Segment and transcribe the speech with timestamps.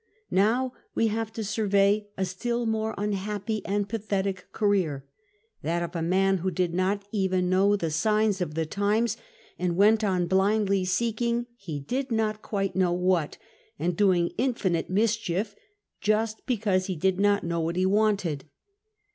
[0.31, 5.05] Now we have to survey a still more unhappy and pathetic career,
[5.61, 9.15] that of a man who did not even know the signs of the times,
[9.59, 13.37] and went on blindly seeking he did not (juite know what,
[13.77, 15.55] and doing infinite mischief
[15.99, 18.45] just because he did not know what he wanted.